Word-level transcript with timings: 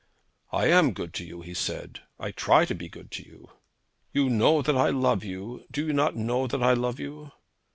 'I 0.51 0.65
am 0.71 0.93
good 0.93 1.13
to 1.13 1.23
you,' 1.23 1.41
he 1.43 1.53
said. 1.53 1.99
'I 2.19 2.31
try 2.31 2.65
to 2.65 2.73
be 2.73 2.89
good 2.89 3.11
to 3.11 3.23
you.' 3.23 3.51
'You 4.11 4.31
know 4.31 4.63
that 4.63 4.75
I 4.75 4.89
love 4.89 5.23
you. 5.23 5.63
Do 5.69 5.85
you 5.85 5.93
not 5.93 6.15
know 6.15 6.47
that 6.47 6.63
I 6.63 6.73
love 6.73 6.99
you?' 6.99 7.31